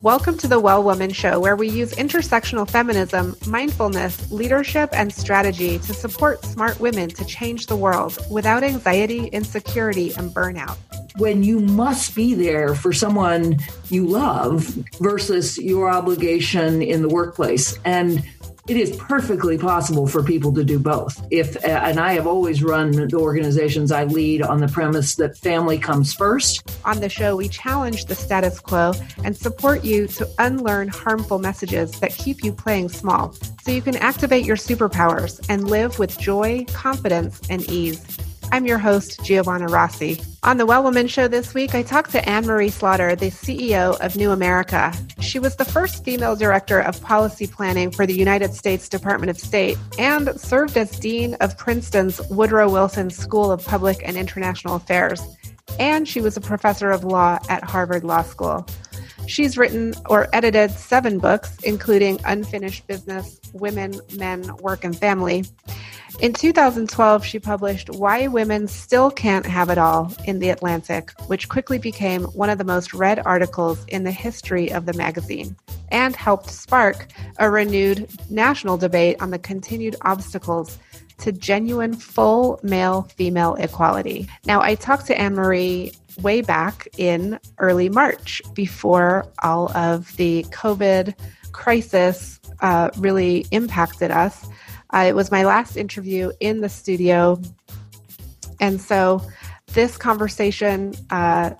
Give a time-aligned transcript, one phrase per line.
[0.00, 5.80] Welcome to the Well Woman Show, where we use intersectional feminism, mindfulness, leadership, and strategy
[5.80, 10.76] to support smart women to change the world without anxiety, insecurity, and burnout.
[11.16, 13.58] When you must be there for someone
[13.90, 14.66] you love
[15.00, 17.76] versus your obligation in the workplace.
[17.84, 18.22] And
[18.68, 21.20] it is perfectly possible for people to do both.
[21.30, 25.36] If uh, and I have always run the organizations I lead on the premise that
[25.36, 26.62] family comes first.
[26.84, 28.92] On the show, we challenge the status quo
[29.24, 33.96] and support you to unlearn harmful messages that keep you playing small so you can
[33.96, 38.18] activate your superpowers and live with joy, confidence, and ease.
[38.50, 40.20] I'm your host, Giovanna Rossi.
[40.42, 44.00] On the Well Woman Show this week, I talked to Anne Marie Slaughter, the CEO
[44.00, 44.92] of New America.
[45.20, 49.38] She was the first female director of policy planning for the United States Department of
[49.38, 55.22] State and served as Dean of Princeton's Woodrow Wilson School of Public and International Affairs.
[55.78, 58.66] And she was a professor of law at Harvard Law School.
[59.26, 65.44] She's written or edited seven books, including Unfinished Business, Women, Men, Work, and Family.
[66.20, 71.48] In 2012, she published Why Women Still Can't Have It All in The Atlantic, which
[71.48, 75.54] quickly became one of the most read articles in the history of the magazine
[75.92, 77.06] and helped spark
[77.38, 80.76] a renewed national debate on the continued obstacles
[81.18, 84.28] to genuine full male female equality.
[84.44, 90.44] Now, I talked to Anne Marie way back in early March before all of the
[90.50, 91.14] COVID
[91.52, 94.48] crisis uh, really impacted us.
[94.92, 97.40] Uh, it was my last interview in the studio.
[98.60, 99.22] And so,
[99.74, 101.50] this conversation, uh,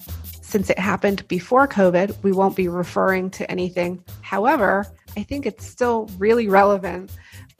[0.40, 4.02] since it happened before COVID, we won't be referring to anything.
[4.22, 7.10] However, I think it's still really relevant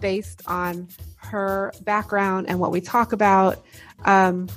[0.01, 3.65] based on her background and what we talk about.
[4.05, 4.49] Um,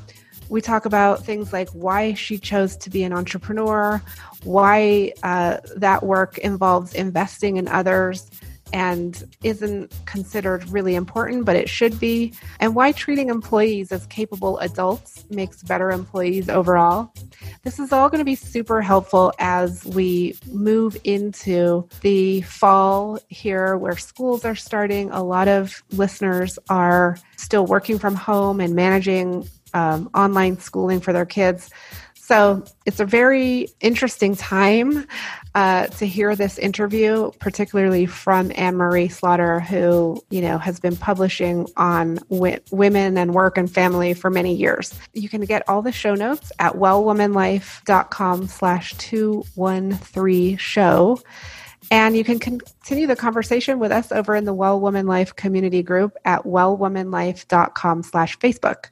[0.50, 4.02] we talk about things like why she chose to be an entrepreneur,
[4.44, 8.30] why uh, that work involves investing in others,
[8.73, 14.58] and isn't considered really important, but it should be, and why treating employees as capable
[14.59, 17.14] adults makes better employees overall.
[17.64, 23.77] This is all going to be super helpful as we move into the fall here
[23.77, 25.11] where schools are starting.
[25.11, 31.14] A lot of listeners are still working from home and managing um, online schooling for
[31.14, 31.70] their kids.
[32.31, 35.05] So it's a very interesting time
[35.53, 40.95] uh, to hear this interview, particularly from Anne Marie Slaughter, who you know has been
[40.95, 44.97] publishing on w- women and work and family for many years.
[45.11, 51.21] You can get all the show notes at wellwomanlife.com slash 213 show.
[51.89, 55.83] And you can continue the conversation with us over in the Well Woman Life community
[55.83, 58.86] group at wellwomanlife.com slash Facebook.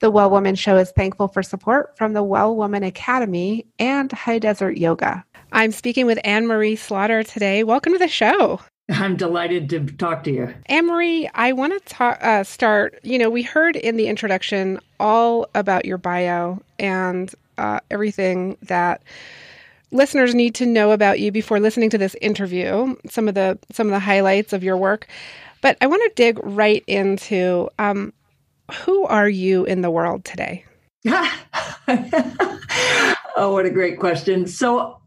[0.00, 4.38] The Well Woman Show is thankful for support from the Well Woman Academy and High
[4.38, 5.24] Desert Yoga.
[5.50, 7.64] I'm speaking with Anne Marie Slaughter today.
[7.64, 8.60] Welcome to the show.
[8.90, 10.54] I'm delighted to talk to you.
[10.66, 13.00] Anne Marie, I want to talk, uh, start.
[13.02, 19.02] You know, we heard in the introduction all about your bio and uh, everything that
[19.90, 22.94] listeners need to know about you before listening to this interview.
[23.10, 25.08] Some of the some of the highlights of your work,
[25.60, 28.12] but I want to dig right into um,
[28.72, 30.64] who are you in the world today?
[33.36, 34.46] oh, what a great question.
[34.46, 35.00] So,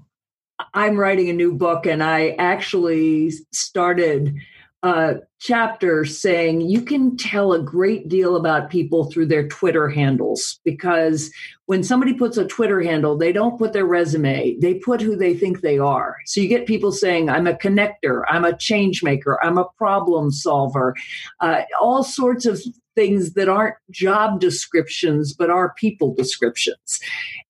[0.73, 4.35] I'm writing a new book, and I actually started
[4.84, 10.59] a chapter saying you can tell a great deal about people through their Twitter handles
[10.64, 11.31] because
[11.66, 15.36] when somebody puts a Twitter handle, they don't put their resume, they put who they
[15.36, 16.18] think they are.
[16.25, 20.31] So you get people saying, I'm a connector, I'm a change maker, I'm a problem
[20.31, 20.96] solver,
[21.40, 22.62] uh, all sorts of
[22.96, 27.00] things that aren't job descriptions, but are people descriptions.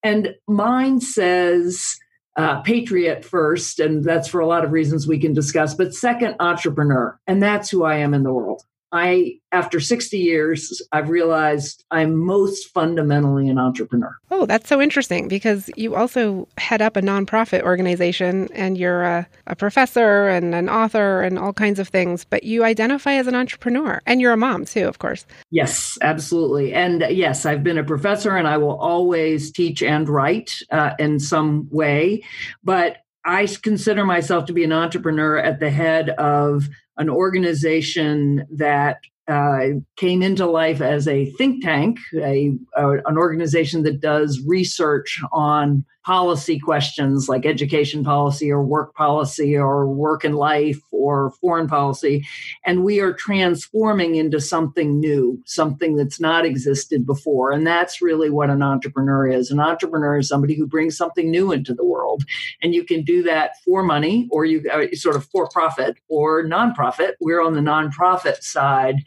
[0.04, 1.98] And mine says,
[2.38, 6.36] uh, patriot first, and that's for a lot of reasons we can discuss, but second,
[6.40, 7.20] entrepreneur.
[7.28, 8.64] And that's who I am in the world.
[8.92, 14.18] I, after 60 years, I've realized I'm most fundamentally an entrepreneur.
[14.30, 19.28] Oh, that's so interesting because you also head up a nonprofit organization and you're a,
[19.48, 23.36] a, professor and an author and all kinds of things, but you identify as an
[23.36, 25.26] entrepreneur and you're a mom too, of course.
[25.52, 26.74] Yes, absolutely.
[26.74, 31.20] And yes, I've been a professor and I will always teach and write uh, in
[31.20, 32.24] some way,
[32.64, 36.68] but I consider myself to be an entrepreneur at the head of
[37.02, 39.00] an organization that
[39.32, 45.22] uh, came into life as a think tank, a, a, an organization that does research
[45.32, 51.68] on policy questions like education policy or work policy or work and life or foreign
[51.68, 52.26] policy.
[52.66, 57.52] And we are transforming into something new, something that's not existed before.
[57.52, 59.52] And that's really what an entrepreneur is.
[59.52, 62.24] An entrepreneur is somebody who brings something new into the world.
[62.64, 66.44] And you can do that for money or you uh, sort of for profit or
[66.44, 67.12] nonprofit.
[67.20, 69.04] We're on the nonprofit side.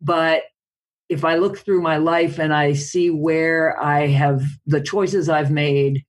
[0.00, 0.42] But
[1.08, 5.50] if I look through my life and I see where I have the choices I've
[5.50, 6.04] made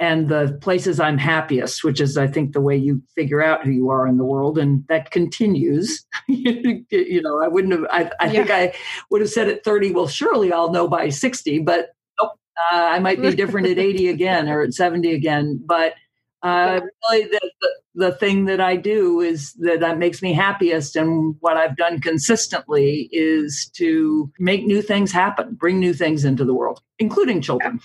[0.00, 3.70] and the places I'm happiest, which is, I think, the way you figure out who
[3.70, 6.06] you are in the world, and that continues.
[6.26, 8.30] you know, I wouldn't have, I, I yeah.
[8.30, 8.74] think I
[9.10, 12.32] would have said at 30, well, surely I'll know by 60, but nope,
[12.72, 15.60] uh, I might be different at 80 again or at 70 again.
[15.66, 15.94] But
[16.42, 16.80] uh,
[17.10, 21.34] really, the, the, the thing that I do is that that makes me happiest, and
[21.40, 26.54] what I've done consistently is to make new things happen, bring new things into the
[26.54, 27.80] world, including children.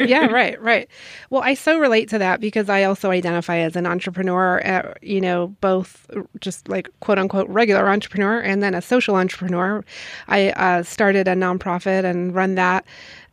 [0.00, 0.88] Yeah, right, right.
[1.30, 4.64] Well, I so relate to that because I also identify as an entrepreneur.
[4.64, 6.08] Uh, you know, both
[6.40, 9.84] just like quote unquote regular entrepreneur and then a social entrepreneur.
[10.28, 12.86] I uh, started a nonprofit and run that,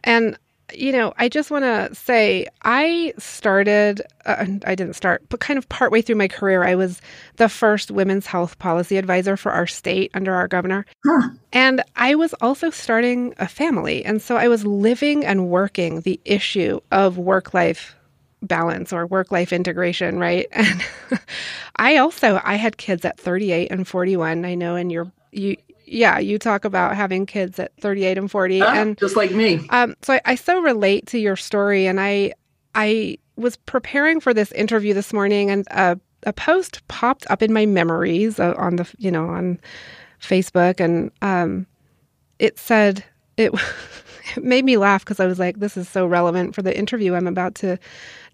[0.03, 0.37] and
[0.73, 5.57] you know, I just want to say I started, uh, I didn't start, but kind
[5.57, 7.01] of partway through my career, I was
[7.35, 10.85] the first women's health policy advisor for our state under our governor.
[11.05, 11.29] Huh.
[11.51, 14.03] And I was also starting a family.
[14.05, 17.95] And so I was living and working the issue of work life
[18.41, 20.47] balance or work life integration, right?
[20.55, 20.85] And
[21.75, 24.45] I also I had kids at 38 and 41.
[24.45, 25.57] I know in your you
[25.93, 29.65] yeah, you talk about having kids at 38 and 40 ah, and just like me.
[29.69, 32.33] Um, so I, I so relate to your story and I
[32.75, 37.53] I was preparing for this interview this morning and a, a post popped up in
[37.53, 39.59] my memories uh, on the you know on
[40.21, 41.67] Facebook and um,
[42.39, 43.03] it said
[43.37, 43.53] it,
[44.35, 47.13] it made me laugh because I was like this is so relevant for the interview
[47.13, 47.77] I'm about to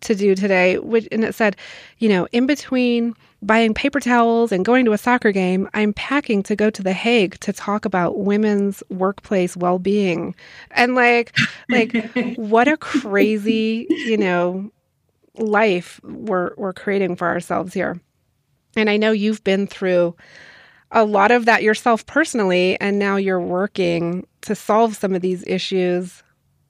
[0.01, 1.57] to do today which and it said
[1.97, 6.43] you know in between buying paper towels and going to a soccer game, I'm packing
[6.43, 10.35] to go to The Hague to talk about women's workplace well-being.
[10.71, 11.35] And like
[11.69, 11.93] like
[12.35, 14.71] what a crazy, you know,
[15.37, 17.99] life we're we're creating for ourselves here.
[18.75, 20.15] And I know you've been through
[20.91, 25.43] a lot of that yourself personally and now you're working to solve some of these
[25.47, 26.23] issues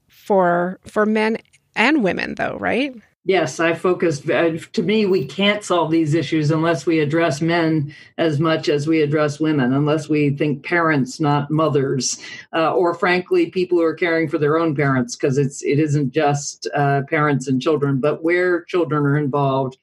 [0.08, 1.38] for for men
[1.76, 2.94] and women though, right?
[3.26, 4.28] Yes, I focus.
[4.28, 8.88] Uh, to me, we can't solve these issues unless we address men as much as
[8.88, 12.18] we address women, unless we think parents, not mothers,
[12.56, 16.12] uh, or frankly, people who are caring for their own parents, because it's it isn't
[16.12, 19.78] just uh, parents and children, but where children are involved,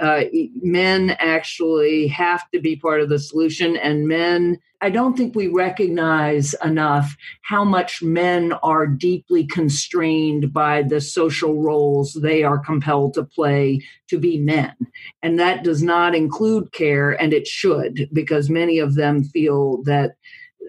[0.00, 0.24] uh,
[0.62, 4.58] men actually have to be part of the solution, and men.
[4.82, 11.62] I don't think we recognize enough how much men are deeply constrained by the social
[11.62, 14.74] roles they are compelled to play to be men.
[15.22, 20.12] And that does not include care, and it should, because many of them feel that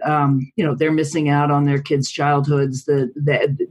[0.03, 2.85] um, you know they're missing out on their kids' childhoods.
[2.85, 3.67] That the,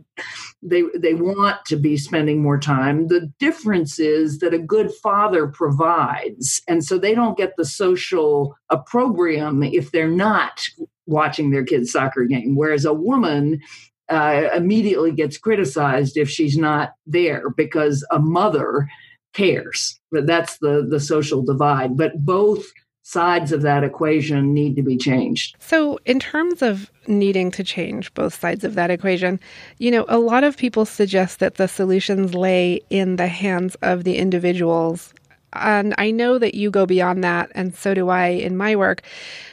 [0.63, 3.09] they they want to be spending more time.
[3.09, 8.57] The difference is that a good father provides, and so they don't get the social
[8.69, 10.61] opprobrium if they're not
[11.07, 12.57] watching their kids' soccer game.
[12.57, 13.61] Whereas a woman
[14.09, 18.89] uh, immediately gets criticized if she's not there because a mother
[19.33, 19.99] cares.
[20.13, 21.97] That's the the social divide.
[21.97, 22.65] But both
[23.11, 25.57] sides of that equation need to be changed.
[25.59, 29.41] So, in terms of needing to change both sides of that equation,
[29.79, 34.05] you know, a lot of people suggest that the solutions lay in the hands of
[34.05, 35.13] the individuals.
[35.53, 39.03] And I know that you go beyond that, and so do I in my work,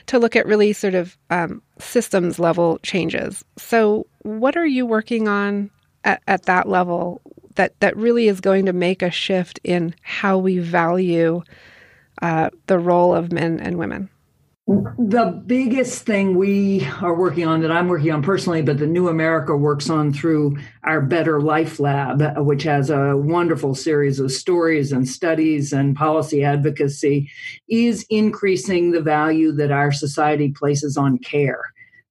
[0.06, 3.44] to look at really sort of um, systems level changes.
[3.58, 5.72] So, what are you working on
[6.04, 7.22] at, at that level
[7.56, 11.42] that, that really is going to make a shift in how we value
[12.22, 14.10] uh, the role of men and women?
[14.68, 19.08] The biggest thing we are working on that I'm working on personally, but the New
[19.08, 24.92] America works on through our Better Life Lab, which has a wonderful series of stories
[24.92, 27.32] and studies and policy advocacy,
[27.70, 31.62] is increasing the value that our society places on care.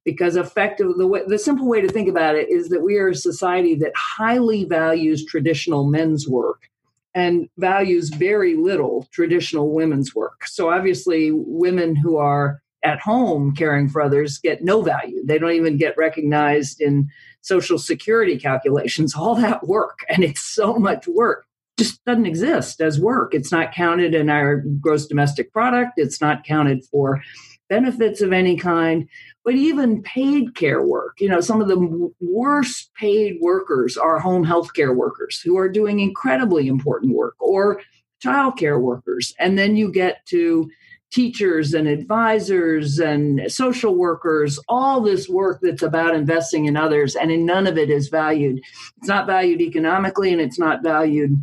[0.06, 3.08] Because effective, the, way, the simple way to think about it is that we are
[3.08, 6.70] a society that highly values traditional men's work
[7.16, 10.46] and values very little traditional women's work.
[10.46, 15.24] So obviously, women who are at home caring for others get no value.
[15.24, 17.08] They don't even get recognized in
[17.40, 19.14] social security calculations.
[19.16, 21.46] All that work, and it's so much work,
[21.78, 23.34] just doesn't exist as work.
[23.34, 27.22] It's not counted in our gross domestic product, it's not counted for
[27.68, 29.08] benefits of any kind
[29.46, 31.20] but even paid care work.
[31.20, 35.68] You know, some of the worst paid workers are home health care workers who are
[35.68, 37.80] doing incredibly important work or
[38.24, 39.34] childcare workers.
[39.38, 40.68] And then you get to
[41.12, 47.30] teachers and advisors and social workers, all this work that's about investing in others, and
[47.30, 48.60] in none of it is valued.
[48.98, 51.36] It's not valued economically and it's not valued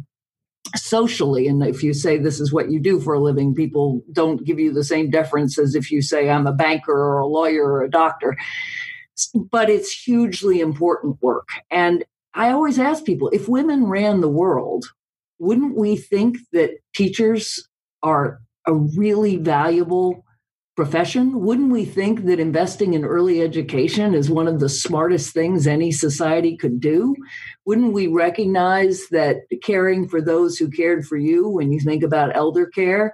[0.76, 1.48] socially.
[1.48, 4.60] And if you say this is what you do for a living, people don't give
[4.60, 7.84] you the same deference as if you say I'm a banker or a lawyer or
[7.84, 8.38] a doctor.
[9.36, 11.48] But it's hugely important work.
[11.70, 12.04] And
[12.34, 14.86] I always ask people if women ran the world,
[15.38, 17.68] wouldn't we think that teachers
[18.02, 20.26] are a really valuable
[20.76, 21.42] profession?
[21.42, 25.92] Wouldn't we think that investing in early education is one of the smartest things any
[25.92, 27.16] society could do?
[27.66, 32.36] Wouldn't we recognize that caring for those who cared for you when you think about
[32.36, 33.14] elder care?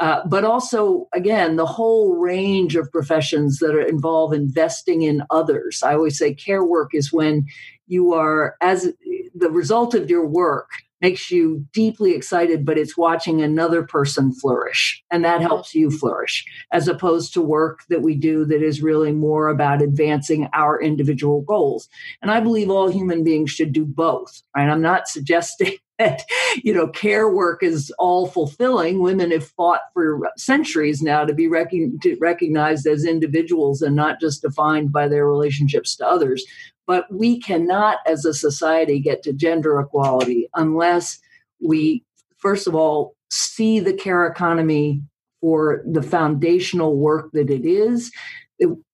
[0.00, 5.82] Uh, but also, again, the whole range of professions that involve investing in others.
[5.84, 7.46] I always say care work is when
[7.86, 8.92] you are, as
[9.34, 10.68] the result of your work,
[11.04, 15.04] makes you deeply excited, but it's watching another person flourish.
[15.10, 19.12] And that helps you flourish, as opposed to work that we do that is really
[19.12, 21.90] more about advancing our individual goals.
[22.22, 24.70] And I believe all human beings should do both, right?
[24.70, 26.22] I'm not suggesting that
[26.62, 29.00] you know care work is all fulfilling.
[29.00, 34.20] Women have fought for centuries now to be rec- to recognized as individuals and not
[34.20, 36.44] just defined by their relationships to others.
[36.86, 41.18] But we cannot, as a society, get to gender equality unless
[41.60, 42.04] we,
[42.36, 45.02] first of all, see the care economy
[45.40, 48.10] for the foundational work that it is,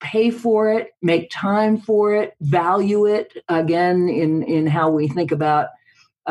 [0.01, 5.33] pay for it, make time for it, value it again in, in how we think
[5.33, 5.69] about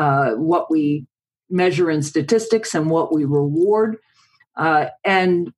[0.00, 1.06] uh, what we
[1.50, 3.98] measure in statistics and what we reward.
[4.56, 5.52] Uh, and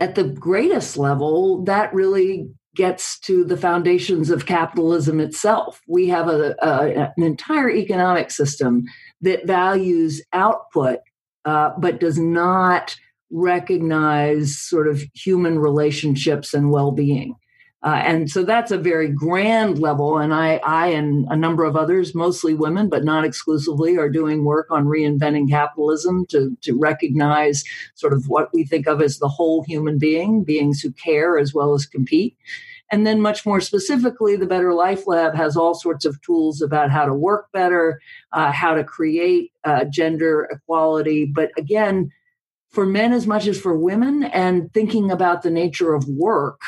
[0.00, 5.82] at the greatest level, that really gets to the foundations of capitalism itself.
[5.86, 8.84] We have a, a an entire economic system
[9.20, 11.00] that values output,
[11.44, 12.96] uh, but does not
[13.30, 17.34] recognize sort of human relationships and well-being.
[17.84, 20.16] Uh, and so that's a very grand level.
[20.16, 24.42] And I, I and a number of others, mostly women, but not exclusively, are doing
[24.42, 27.62] work on reinventing capitalism to, to recognize
[27.94, 31.52] sort of what we think of as the whole human being, beings who care as
[31.52, 32.34] well as compete.
[32.90, 36.90] And then, much more specifically, the Better Life Lab has all sorts of tools about
[36.90, 38.00] how to work better,
[38.32, 41.26] uh, how to create uh, gender equality.
[41.26, 42.12] But again,
[42.70, 46.60] for men as much as for women, and thinking about the nature of work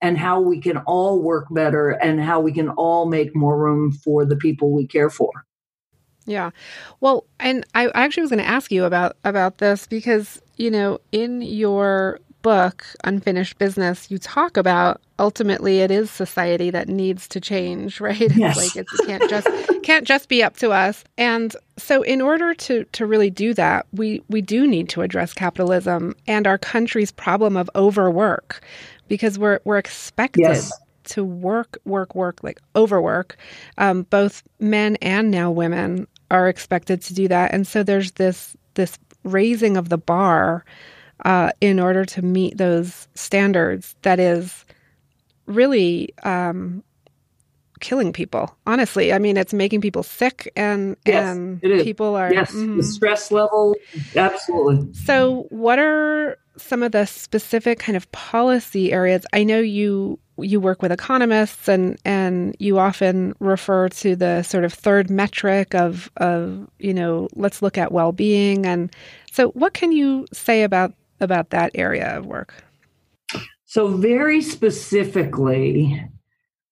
[0.00, 3.92] and how we can all work better and how we can all make more room
[3.92, 5.30] for the people we care for.
[6.26, 6.50] Yeah.
[7.00, 10.98] Well, and I actually was going to ask you about about this because, you know,
[11.12, 17.40] in your book Unfinished Business, you talk about ultimately it is society that needs to
[17.40, 18.20] change, right?
[18.36, 18.56] Yes.
[18.56, 21.04] It's like it can't just can't just be up to us.
[21.18, 25.32] And so in order to to really do that, we we do need to address
[25.32, 28.62] capitalism and our country's problem of overwork
[29.08, 30.72] because we're we're expected yes.
[31.04, 33.36] to work, work, work, like overwork.
[33.78, 38.56] Um, both men and now women are expected to do that, and so there's this
[38.74, 40.64] this raising of the bar
[41.24, 43.96] uh, in order to meet those standards.
[44.02, 44.64] That is
[45.46, 46.82] really um,
[47.84, 48.56] killing people.
[48.66, 52.78] Honestly, I mean, it's making people sick, and yes, and people are yes, mm-hmm.
[52.78, 53.76] the stress level,
[54.16, 54.92] absolutely.
[54.94, 59.26] So, what are some of the specific kind of policy areas?
[59.34, 64.64] I know you you work with economists, and and you often refer to the sort
[64.64, 68.90] of third metric of of you know, let's look at well being, and
[69.30, 72.54] so what can you say about about that area of work?
[73.66, 76.02] So, very specifically,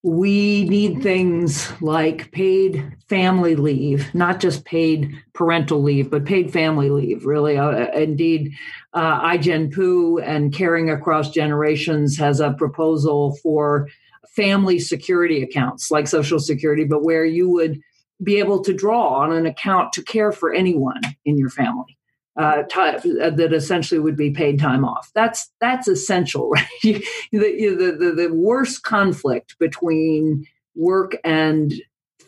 [0.03, 6.89] we need things like paid family leave, not just paid parental leave, but paid family
[6.89, 7.57] leave, really.
[7.57, 8.53] Uh, indeed,
[8.93, 13.87] uh, Ai-jen Poo and Caring Across Generations has a proposal for
[14.35, 17.79] family security accounts like Social Security, but where you would
[18.21, 21.97] be able to draw on an account to care for anyone in your family.
[22.35, 25.11] Uh, uh, that essentially would be paid time off.
[25.13, 26.67] That's that's essential, right?
[26.81, 31.73] the, the, the, the worst conflict between work and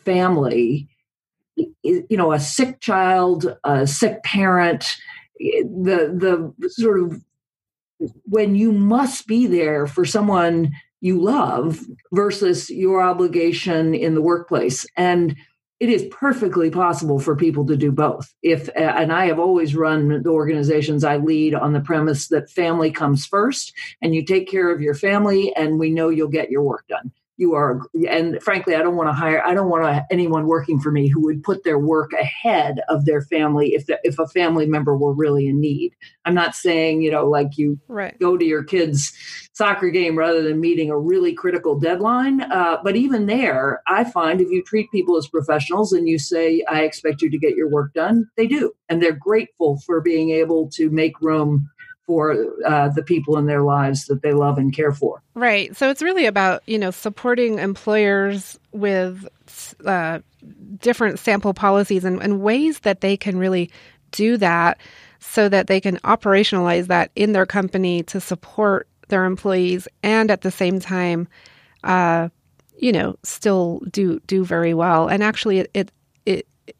[0.04, 0.88] family,
[1.56, 4.96] you know, a sick child, a sick parent,
[5.40, 7.20] the the sort of
[8.24, 10.70] when you must be there for someone
[11.00, 11.80] you love
[12.12, 15.36] versus your obligation in the workplace and
[15.78, 18.32] it is perfectly possible for people to do both.
[18.42, 22.50] If uh, and i have always run the organizations i lead on the premise that
[22.50, 26.50] family comes first and you take care of your family and we know you'll get
[26.50, 30.02] your work done you are and frankly i don't want to hire i don't want
[30.10, 33.98] anyone working for me who would put their work ahead of their family if the,
[34.04, 37.78] if a family member were really in need i'm not saying you know like you
[37.88, 38.18] right.
[38.18, 39.12] go to your kids
[39.52, 44.40] soccer game rather than meeting a really critical deadline uh, but even there i find
[44.40, 47.68] if you treat people as professionals and you say i expect you to get your
[47.68, 51.68] work done they do and they're grateful for being able to make room
[52.06, 55.22] for uh, the people in their lives that they love and care for.
[55.34, 55.76] Right.
[55.76, 59.28] So it's really about you know supporting employers with
[59.84, 60.20] uh,
[60.78, 63.70] different sample policies and, and ways that they can really
[64.12, 64.78] do that,
[65.18, 70.42] so that they can operationalize that in their company to support their employees and at
[70.42, 71.28] the same time.
[71.84, 72.28] Uh,
[72.78, 75.90] you know, still do do very well, and actually, it, it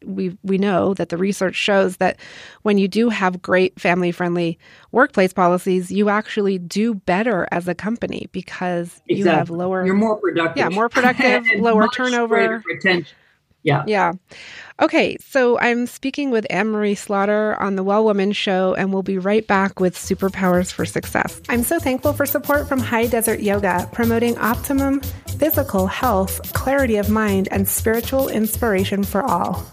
[0.05, 2.19] we we know that the research shows that
[2.63, 4.57] when you do have great family friendly
[4.91, 9.17] workplace policies, you actually do better as a company because exactly.
[9.17, 9.85] you have lower.
[9.85, 10.57] You're more productive.
[10.57, 13.15] Yeah, more productive, lower turnover, retention.
[13.63, 13.83] Yeah.
[13.85, 14.13] Yeah.
[14.79, 19.03] Okay, so I'm speaking with Anne Marie Slaughter on the Well Woman Show, and we'll
[19.03, 21.41] be right back with Superpowers for Success.
[21.49, 25.01] I'm so thankful for support from High Desert Yoga, promoting optimum
[25.37, 29.65] physical health, clarity of mind, and spiritual inspiration for all.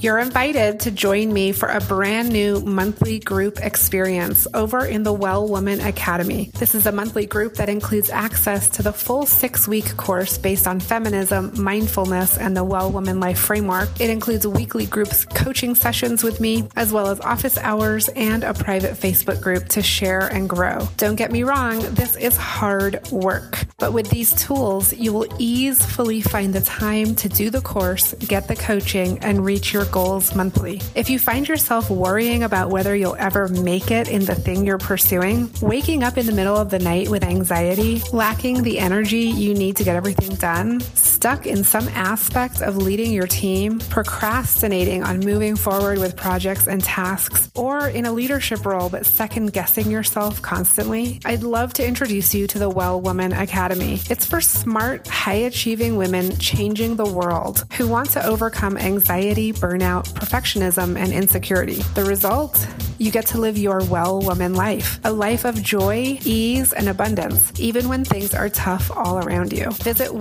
[0.00, 5.12] You're invited to join me for a brand new monthly group experience over in the
[5.12, 6.50] Well Woman Academy.
[6.58, 10.66] This is a monthly group that includes access to the full six week course based
[10.66, 14.00] on feminism, mindfulness, and the Well Woman Life Framework.
[14.00, 18.54] It includes weekly groups coaching sessions with me, as well as office hours and a
[18.54, 20.88] private Facebook group to share and grow.
[20.96, 26.20] Don't get me wrong, this is hard work, but with these tools, you will easily
[26.20, 30.80] find the time to do the course, get the coaching, and reach your goals monthly.
[30.94, 34.78] If you find yourself worrying about whether you'll ever make it in the thing you're
[34.78, 39.52] pursuing, waking up in the middle of the night with anxiety, lacking the energy you
[39.52, 40.80] need to get everything done,
[41.24, 46.84] stuck in some aspect of leading your team, procrastinating on moving forward with projects and
[46.84, 52.34] tasks, or in a leadership role but second guessing yourself constantly, I'd love to introduce
[52.34, 54.02] you to the Well Woman Academy.
[54.10, 60.06] It's for smart, high achieving women changing the world who want to overcome anxiety, burnout,
[60.12, 61.80] perfectionism, and insecurity.
[61.94, 62.68] The result?
[62.98, 67.52] You get to live your well woman life, a life of joy, ease, and abundance,
[67.58, 69.70] even when things are tough all around you.
[69.82, 70.14] Visit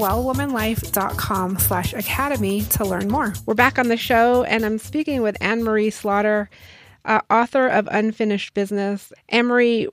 [0.93, 3.33] wellwomanlife.com slash academy to learn more.
[3.45, 6.49] We're back on the show, and I'm speaking with Anne Marie Slaughter,
[7.05, 9.11] uh, author of Unfinished Business.
[9.29, 9.87] Anne Marie,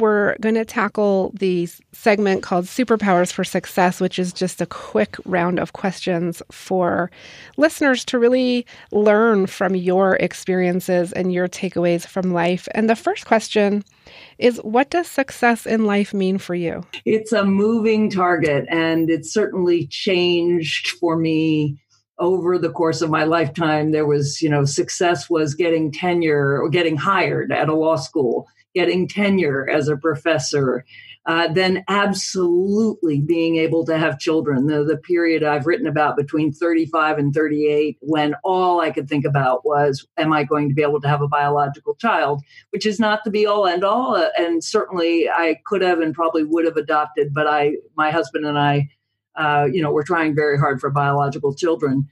[0.00, 5.16] we're going to tackle the segment called Superpowers for Success, which is just a quick
[5.24, 7.10] round of questions for
[7.56, 12.68] listeners to really learn from your experiences and your takeaways from life.
[12.74, 13.84] And the first question
[14.38, 16.84] is What does success in life mean for you?
[17.04, 21.80] It's a moving target, and it's certainly changed for me
[22.18, 26.68] over the course of my lifetime there was you know success was getting tenure or
[26.70, 30.84] getting hired at a law school getting tenure as a professor,
[31.24, 34.66] uh, then absolutely being able to have children.
[34.66, 39.24] The, the period I've written about between 35 and 38, when all I could think
[39.24, 42.42] about was, am I going to be able to have a biological child?
[42.68, 44.14] Which is not the be all end all.
[44.14, 48.44] Uh, and certainly I could have and probably would have adopted, but I, my husband
[48.44, 48.90] and I,
[49.36, 52.06] uh, you know, we're trying very hard for biological children.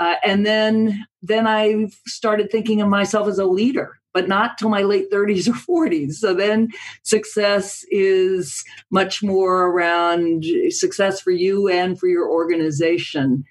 [0.00, 4.68] Uh, and then, then I started thinking of myself as a leader but not till
[4.68, 6.14] my late 30s or 40s.
[6.14, 6.70] So then
[7.02, 13.44] success is much more around success for you and for your organization.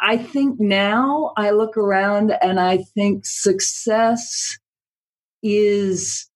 [0.00, 4.58] I think now I look around and I think success
[5.42, 6.29] is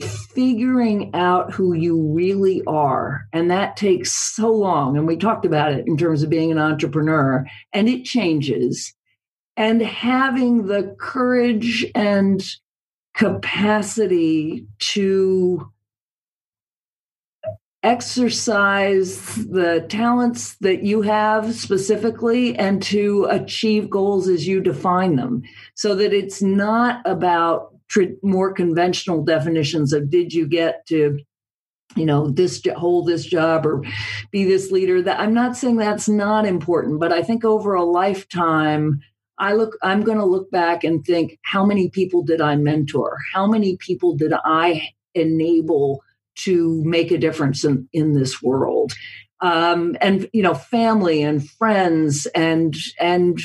[0.00, 3.26] figuring out who you really are.
[3.32, 4.96] And that takes so long.
[4.96, 8.94] And we talked about it in terms of being an entrepreneur, and it changes.
[9.56, 12.44] And having the courage and
[13.14, 15.68] capacity to
[17.82, 25.42] exercise the talents that you have specifically and to achieve goals as you define them
[25.74, 27.77] so that it's not about
[28.22, 31.18] more conventional definitions of did you get to
[31.96, 33.82] you know this hold this job or
[34.30, 37.84] be this leader that i'm not saying that's not important but i think over a
[37.84, 39.00] lifetime
[39.38, 43.16] I look, I'm going to look back and think, how many people did I mentor?
[43.32, 46.02] How many people did I enable
[46.40, 48.92] to make a difference in, in this world?
[49.40, 53.40] Um, and you know, family and friends and and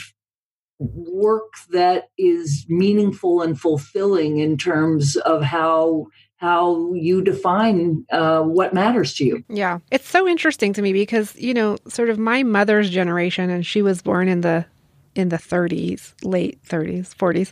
[0.93, 8.73] work that is meaningful and fulfilling in terms of how how you define uh, what
[8.73, 9.43] matters to you.
[9.47, 13.65] Yeah, it's so interesting to me because you know, sort of my mother's generation, and
[13.65, 14.65] she was born in the
[15.15, 17.51] in the 30s, late 30s, 40s.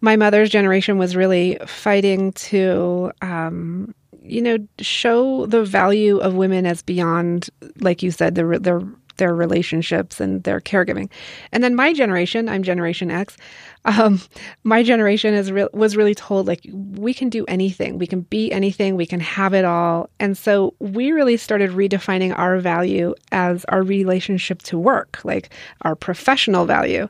[0.00, 6.66] My mother's generation was really fighting to, um, you know, show the value of women
[6.66, 11.10] as beyond, like you said, the the their relationships and their caregiving.
[11.52, 13.36] And then my generation, I'm Generation X.
[13.84, 14.20] Um,
[14.62, 18.50] my generation is re- was really told like we can do anything, we can be
[18.50, 20.08] anything, we can have it all.
[20.18, 25.50] And so we really started redefining our value as our relationship to work, like
[25.82, 27.08] our professional value.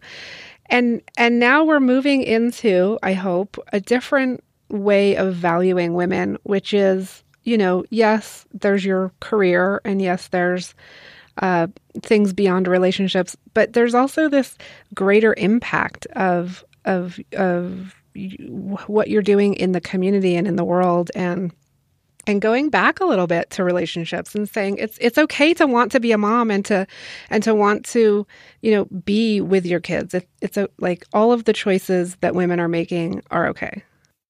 [0.66, 6.74] And and now we're moving into, I hope, a different way of valuing women, which
[6.74, 10.74] is, you know, yes, there's your career and yes, there's
[11.38, 11.66] uh,
[12.02, 14.56] things beyond relationships, but there's also this
[14.94, 17.94] greater impact of of of
[18.86, 21.52] what you're doing in the community and in the world and
[22.26, 25.92] and going back a little bit to relationships and saying it's it's okay to want
[25.92, 26.86] to be a mom and to
[27.30, 28.26] and to want to
[28.62, 30.14] you know be with your kids.
[30.14, 33.82] It, it's a, like all of the choices that women are making are okay.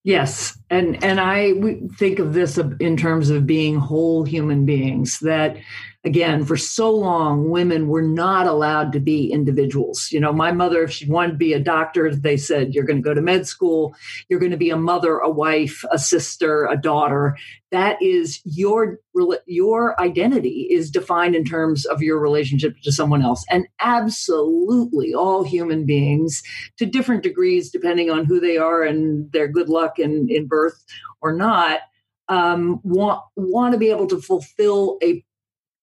[0.03, 0.59] Yes.
[0.71, 1.53] And and i
[1.97, 5.57] think of this in terms of being whole human beings that
[6.05, 10.09] again, for so long, women were not allowed to be individuals.
[10.12, 13.03] You know, my mother, if she wanted to be a doctor, they said, You're going
[13.03, 13.95] to go to med school,
[14.29, 17.37] you're going to be a mother, a wife, a sister, a daughter.
[17.71, 18.99] That is your
[19.47, 23.45] your identity is defined in terms of your relationship to someone else.
[23.51, 26.43] And absolutely all human beings
[26.79, 30.85] to different degrees, depending on who they are and their good luck in, in birth
[31.21, 31.81] or not,
[32.29, 35.25] um, want want to be able to fulfill a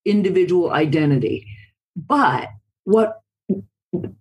[0.06, 1.46] individual identity.
[1.96, 2.50] But
[2.84, 3.22] what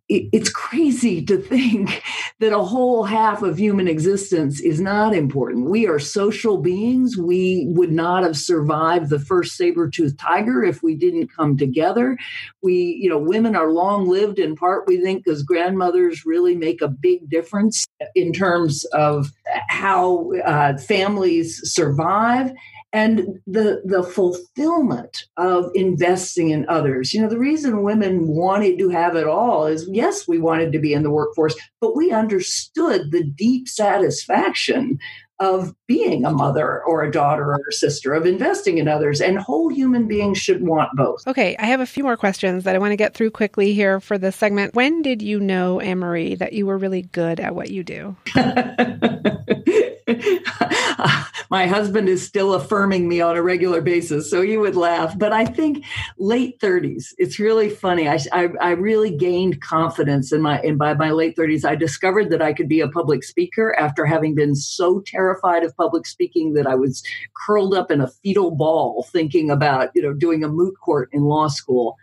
[0.08, 2.02] it's crazy to think
[2.40, 5.70] that a whole half of human existence is not important.
[5.70, 7.16] We are social beings.
[7.16, 12.18] We would not have survived the first saber-toothed tiger if we didn't come together.
[12.62, 16.82] We, you know, women are long lived in part, we think, because grandmothers really make
[16.82, 19.30] a big difference in terms of
[19.68, 22.50] how uh, families survive
[22.92, 27.14] and the the fulfillment of investing in others.
[27.14, 30.78] You know the reason women wanted to have it all is yes we wanted to
[30.78, 34.98] be in the workforce but we understood the deep satisfaction
[35.38, 39.38] of being a mother or a daughter or a sister of investing in others and
[39.38, 41.26] whole human beings should want both.
[41.26, 44.00] Okay i have a few more questions that i want to get through quickly here
[44.00, 44.74] for this segment.
[44.74, 48.16] When did you know anne-marie that you were really good at what you do
[51.50, 55.18] my husband is still affirming me on a regular basis, so he would laugh.
[55.18, 55.84] But I think
[56.18, 58.08] late 30s, it's really funny.
[58.08, 62.30] I, I, I really gained confidence in my, and by my late 30s, I discovered
[62.30, 66.54] that I could be a public speaker after having been so terrified of public speaking
[66.54, 67.02] that I was
[67.46, 71.22] curled up in a fetal ball thinking about, you know, doing a moot court in
[71.22, 71.96] law school.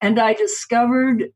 [0.00, 1.30] And I discovered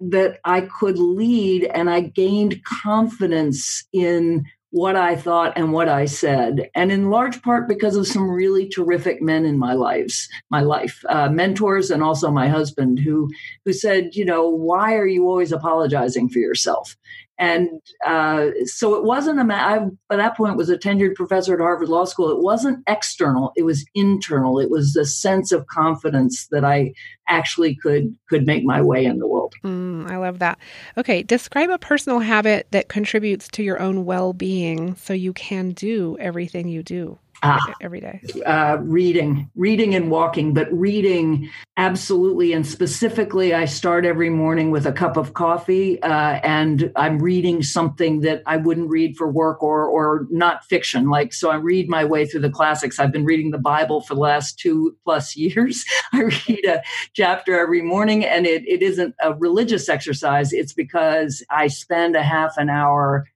[0.00, 6.04] that I could lead and I gained confidence in what I thought and what I
[6.06, 10.62] said, and in large part because of some really terrific men in my lives, my
[10.62, 13.30] life, uh, mentors, and also my husband, who
[13.64, 16.96] who said, you know, why are you always apologizing for yourself?
[17.38, 17.68] And
[18.04, 21.60] uh, so it wasn't a a, I, by that point was a tenured professor at
[21.60, 22.30] Harvard Law School.
[22.30, 24.58] It wasn't external, it was internal.
[24.58, 26.94] It was a sense of confidence that I
[27.28, 29.33] actually could, could make my way in the world.
[29.62, 30.58] Mm, I love that.
[30.98, 31.22] Okay.
[31.22, 36.68] Describe a personal habit that contributes to your own well-being so you can do everything
[36.68, 38.20] you do ah, every day?
[38.46, 42.52] Uh, reading, reading and walking, but reading absolutely.
[42.52, 47.62] And specifically, I start every morning with a cup of coffee uh, and I'm reading
[47.62, 51.10] something that I wouldn't read for work or, or not fiction.
[51.10, 52.98] Like, so I read my way through the classics.
[52.98, 55.84] I've been reading the Bible for the last two plus years.
[56.12, 60.52] I read a chapter every morning and it, it isn't a religious exercise.
[60.52, 63.26] It's because I spend a half an hour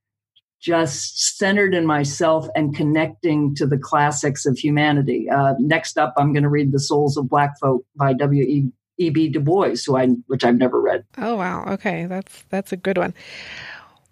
[0.60, 5.28] just centered in myself and connecting to the classics of humanity.
[5.30, 8.42] Uh, next up, I'm going to read The Souls of Black Folk by W.
[8.42, 8.72] E.
[8.98, 9.10] E.
[9.10, 9.28] B.
[9.28, 11.04] Du Bois, who I, which I've never read.
[11.16, 11.64] Oh wow!
[11.68, 13.14] Okay, that's that's a good one.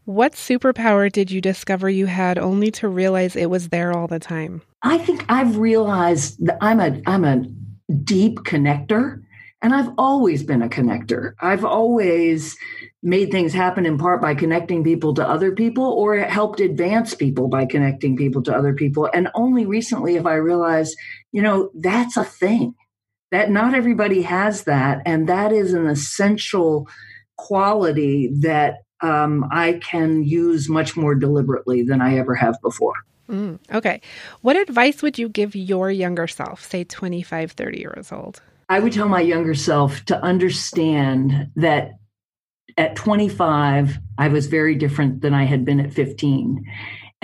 [0.04, 4.20] What superpower did you discover you had only to realize it was there all the
[4.20, 4.62] time?
[4.82, 7.44] I think I've realized that I'm a I'm a
[8.04, 9.22] deep connector,
[9.66, 11.32] and I've always been a connector.
[11.40, 12.56] I've always
[13.02, 17.48] made things happen in part by connecting people to other people or helped advance people
[17.48, 20.96] by connecting people to other people and only recently have i realized
[21.30, 22.74] you know that's a thing
[23.30, 26.88] that not everybody has that and that is an essential
[27.36, 32.94] quality that um, I can use much more deliberately than I ever have before.
[33.28, 34.00] Mm, okay.
[34.40, 38.40] What advice would you give your younger self, say 25, 30 years old?
[38.68, 41.92] I would tell my younger self to understand that
[42.76, 46.64] at 25, I was very different than I had been at 15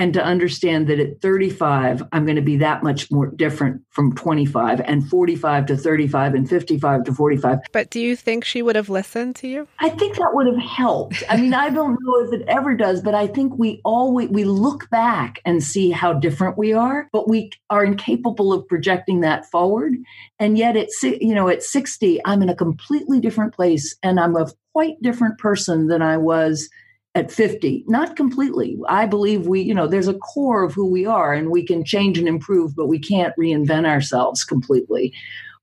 [0.03, 4.13] and to understand that at 35 i'm going to be that much more different from
[4.17, 8.75] 25 and 45 to 35 and 55 to 45 but do you think she would
[8.75, 9.69] have listened to you?
[9.79, 11.23] I think that would have helped.
[11.29, 14.45] I mean i don't know if it ever does but i think we always we
[14.45, 19.47] look back and see how different we are but we are incapable of projecting that
[19.47, 19.95] forward.
[20.39, 24.37] And yet it's you know at 60 i'm in a completely different place and i'm
[24.37, 26.69] a quite different person than i was
[27.15, 28.79] at 50 not completely.
[28.89, 31.85] I believe we you know there's a core of who we are and we can
[31.85, 35.13] change and improve but we can't reinvent ourselves completely.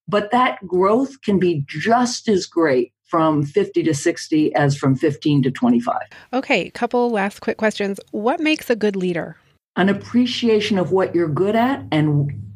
[0.07, 5.43] But that growth can be just as great from 50 to 60 as from 15
[5.43, 5.97] to 25
[6.33, 7.99] okay couple last quick questions.
[8.11, 9.37] What makes a good leader?
[9.75, 12.48] An appreciation of what you're good at and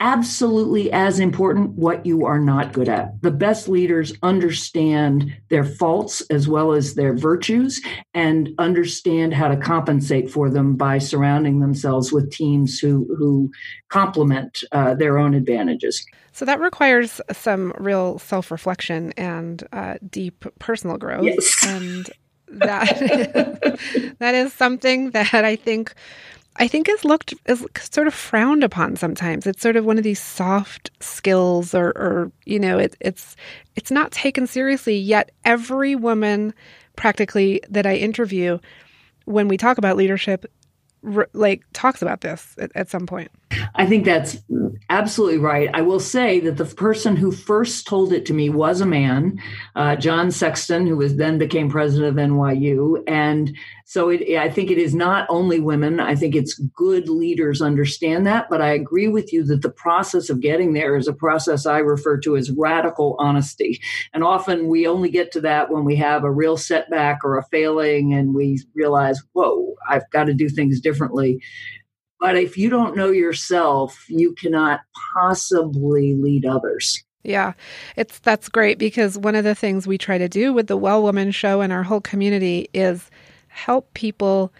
[0.00, 3.20] absolutely as important what you are not good at.
[3.22, 7.80] The best leaders understand their faults as well as their virtues
[8.14, 13.50] and understand how to compensate for them by surrounding themselves with teams who, who
[13.88, 16.04] complement uh, their own advantages.
[16.32, 21.24] So that requires some real self reflection and uh, deep personal growth.
[21.24, 21.66] Yes.
[21.66, 22.10] And
[22.48, 22.98] that
[24.18, 25.94] that is something that I think
[26.58, 29.46] I think is looked is sort of frowned upon sometimes.
[29.46, 33.36] It's sort of one of these soft skills, or, or you know, it, it's
[33.74, 34.96] it's not taken seriously.
[34.96, 36.54] Yet every woman,
[36.96, 38.58] practically that I interview,
[39.26, 40.46] when we talk about leadership,
[41.32, 43.30] like talks about this at, at some point.
[43.74, 44.38] I think that's
[44.90, 45.70] absolutely right.
[45.72, 49.40] I will say that the person who first told it to me was a man,
[49.74, 53.02] uh, John Sexton, who was then became president of NYU.
[53.06, 56.00] And so it, I think it is not only women.
[56.00, 58.48] I think it's good leaders understand that.
[58.50, 61.78] But I agree with you that the process of getting there is a process I
[61.78, 63.80] refer to as radical honesty.
[64.12, 67.44] And often we only get to that when we have a real setback or a
[67.44, 71.40] failing and we realize, whoa, I've got to do things differently
[72.18, 74.80] but if you don't know yourself, you cannot
[75.14, 77.02] possibly lead others.
[77.22, 77.54] Yeah,
[77.96, 81.02] it's that's great because one of the things we try to do with the Well
[81.02, 83.10] Woman show and our whole community is
[83.48, 84.52] help people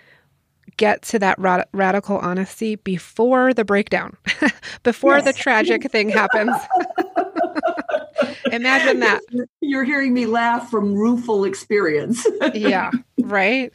[0.77, 4.17] get to that rad- radical honesty before the breakdown,
[4.83, 5.25] before yes.
[5.25, 6.55] the tragic thing happens.
[8.53, 9.21] Imagine that.
[9.61, 12.27] You're hearing me laugh from rueful experience.
[12.55, 13.73] yeah, right.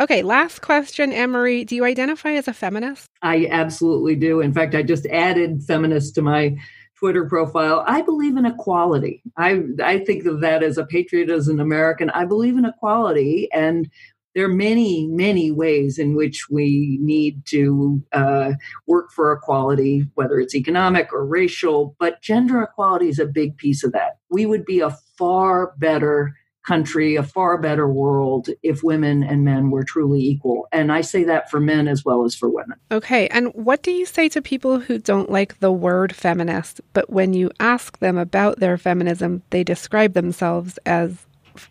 [0.00, 1.64] Okay, last question, Anne-Marie.
[1.64, 3.08] Do you identify as a feminist?
[3.20, 4.40] I absolutely do.
[4.40, 6.56] In fact, I just added feminist to my
[6.98, 7.84] Twitter profile.
[7.86, 9.22] I believe in equality.
[9.36, 12.10] I I think of that as a patriot, as an American.
[12.10, 13.90] I believe in equality, and
[14.34, 18.52] there are many, many ways in which we need to uh,
[18.86, 21.94] work for equality, whether it's economic or racial.
[21.98, 24.18] But gender equality is a big piece of that.
[24.30, 26.32] We would be a far better
[26.66, 30.68] country, a far better world if women and men were truly equal.
[30.72, 32.78] And I say that for men as well as for women.
[32.90, 33.28] Okay.
[33.28, 37.32] And what do you say to people who don't like the word feminist, but when
[37.32, 41.26] you ask them about their feminism, they describe themselves as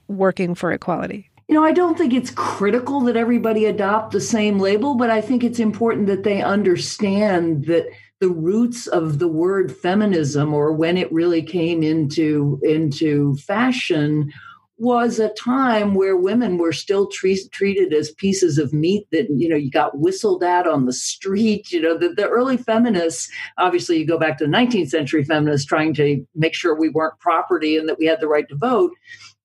[0.08, 1.30] working for equality?
[1.48, 5.20] You know, I don't think it's critical that everybody adopt the same label, but I
[5.20, 7.88] think it's important that they understand that
[8.22, 14.32] the roots of the word feminism or when it really came into into fashion
[14.82, 19.48] was a time where women were still tre- treated as pieces of meat that you
[19.48, 23.98] know you got whistled at on the street you know the, the early feminists obviously
[23.98, 27.78] you go back to the 19th century feminists trying to make sure we weren't property
[27.78, 28.92] and that we had the right to vote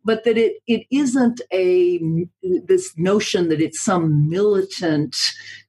[0.06, 2.00] but that it it isn't a
[2.66, 5.14] this notion that it's some militant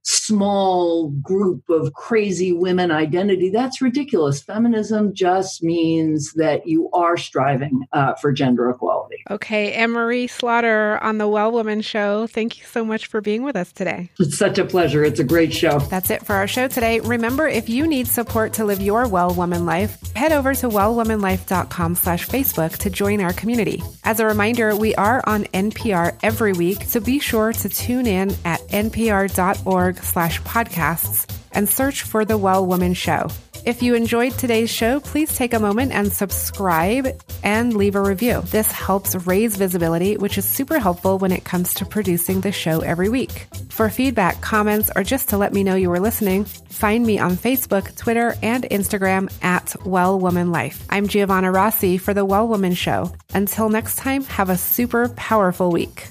[0.08, 3.50] small group of crazy women identity.
[3.50, 4.42] That's ridiculous.
[4.42, 9.18] Feminism just means that you are striving uh, for gender equality.
[9.30, 12.26] Okay anne-marie slaughter on the well woman show.
[12.28, 14.10] Thank you so much for being with us today.
[14.20, 15.04] It's such a pleasure.
[15.04, 15.80] It's a great show.
[15.80, 17.02] That's it for our show today.
[17.02, 21.96] Remember if you need support to live your well woman life head over to wellwomanlife.com
[21.96, 23.84] slash facebook to join our community.
[24.06, 28.34] As a reminder we are on npr every week so be sure to tune in
[28.46, 33.30] at npr.org slash podcasts and search for The Well Woman Show.
[33.68, 38.42] If you enjoyed today's show, please take a moment and subscribe and leave a review.
[38.46, 42.80] This helps raise visibility, which is super helpful when it comes to producing the show
[42.80, 43.48] every week.
[43.68, 47.36] For feedback, comments, or just to let me know you were listening, find me on
[47.36, 50.86] Facebook, Twitter, and Instagram at Well Woman Life.
[50.90, 53.12] I'm Giovanna Rossi for The Well Woman Show.
[53.34, 56.08] Until next time, have a super powerful week.